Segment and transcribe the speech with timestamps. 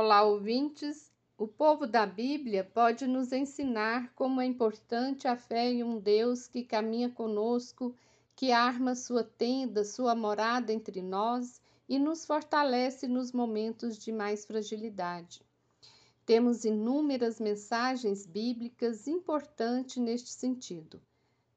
[0.00, 1.10] Olá, ouvintes.
[1.36, 6.46] O povo da Bíblia pode nos ensinar como é importante a fé em um Deus
[6.46, 7.92] que caminha conosco,
[8.36, 14.46] que arma sua tenda, sua morada entre nós e nos fortalece nos momentos de mais
[14.46, 15.44] fragilidade.
[16.24, 21.02] Temos inúmeras mensagens bíblicas importantes neste sentido.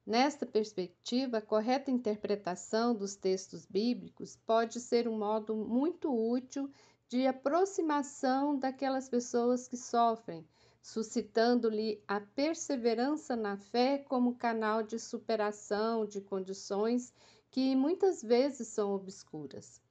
[0.03, 6.71] Nesta perspectiva, a correta interpretação dos textos bíblicos pode ser um modo muito útil
[7.11, 10.47] de aproximação daquelas pessoas que sofrem,
[10.81, 17.13] suscitando-lhe a perseverança na fé como canal de superação de condições
[17.49, 19.81] que muitas vezes são obscuras.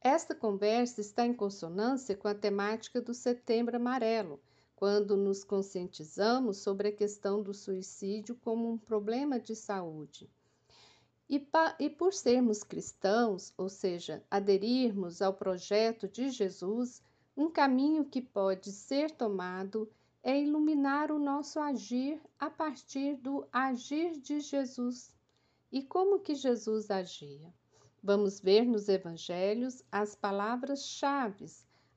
[0.00, 4.40] Esta conversa está em consonância com a temática do Setembro Amarelo,
[4.76, 10.30] quando nos conscientizamos sobre a questão do suicídio como um problema de saúde.
[11.32, 11.42] E,
[11.78, 17.02] e, por sermos cristãos, ou seja, aderirmos ao projeto de Jesus,
[17.34, 19.90] um caminho que pode ser tomado
[20.22, 25.10] é iluminar o nosso agir a partir do agir de Jesus.
[25.72, 27.50] E como que Jesus agia?
[28.02, 31.46] Vamos ver nos evangelhos as palavras-chave,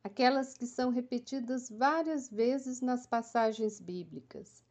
[0.01, 4.64] aquelas que são repetidas várias vezes nas passagens bíblicas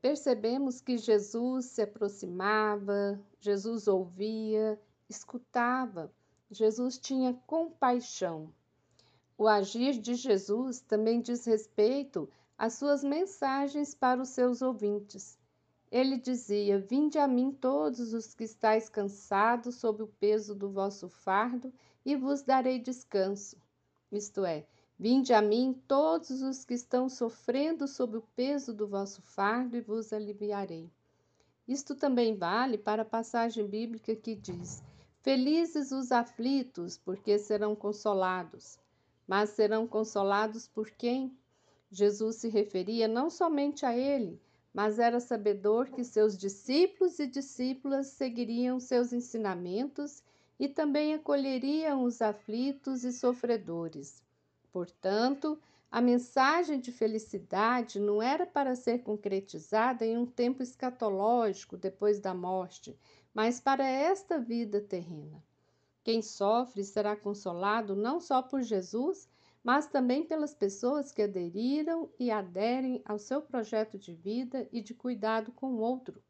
[0.00, 6.12] percebemos que Jesus se aproximava, Jesus ouvia, escutava,
[6.50, 8.52] Jesus tinha compaixão.
[9.38, 15.38] O agir de Jesus também diz respeito às suas mensagens para os seus ouvintes.
[15.90, 21.08] Ele dizia: Vinde a mim todos os que estáis cansados sob o peso do vosso
[21.08, 21.72] fardo,
[22.04, 23.56] e vos darei descanso.
[24.10, 24.66] Isto é,
[24.98, 29.80] Vinde a mim todos os que estão sofrendo sob o peso do vosso fardo e
[29.82, 30.90] vos aliviarei.
[31.68, 34.82] Isto também vale para a passagem bíblica que diz:
[35.20, 38.78] Felizes os aflitos, porque serão consolados.
[39.26, 41.36] Mas serão consolados por quem?
[41.90, 44.40] Jesus se referia não somente a ele,
[44.72, 50.22] mas era sabedor que seus discípulos e discípulas seguiriam seus ensinamentos
[50.58, 54.24] e também acolheriam os aflitos e sofredores.
[54.76, 55.58] Portanto,
[55.90, 62.34] a mensagem de felicidade não era para ser concretizada em um tempo escatológico depois da
[62.34, 62.94] morte,
[63.32, 65.42] mas para esta vida terrena.
[66.04, 69.26] Quem sofre será consolado não só por Jesus,
[69.64, 74.92] mas também pelas pessoas que aderiram e aderem ao seu projeto de vida e de
[74.92, 76.22] cuidado com o outro.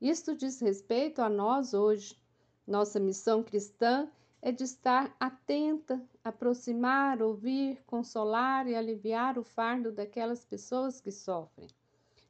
[0.00, 2.18] Isto diz respeito a nós hoje.
[2.66, 4.10] Nossa missão cristã
[4.44, 11.68] é de estar atenta, aproximar, ouvir, consolar e aliviar o fardo daquelas pessoas que sofrem.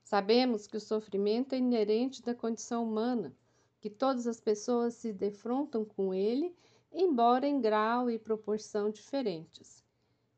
[0.04, 3.34] Sabemos que o sofrimento é inerente da condição humana,
[3.80, 6.54] que todas as pessoas se defrontam com ele,
[6.92, 9.82] embora em grau e proporção diferentes.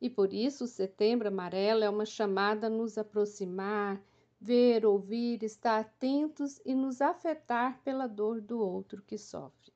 [0.00, 4.00] E por isso o Setembro Amarelo é uma chamada a nos aproximar,
[4.40, 9.73] ver, ouvir, estar atentos e nos afetar pela dor do outro que sofre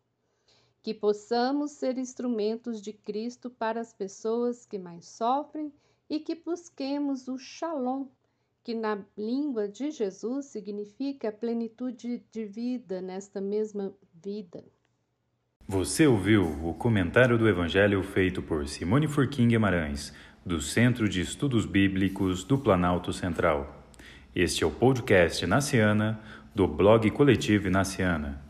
[0.88, 5.70] que possamos ser instrumentos de Cristo para as pessoas que mais sofrem
[6.08, 8.06] e que busquemos o Shalom,
[8.64, 14.64] que na língua de Jesus significa plenitude de vida nesta mesma vida.
[15.66, 21.66] Você ouviu o comentário do Evangelho feito por Simone Furquim Guimarães, do Centro de Estudos
[21.66, 23.84] Bíblicos do Planalto Central.
[24.34, 26.18] Este é o podcast Naciana,
[26.54, 28.47] do blog Coletivo Naciana.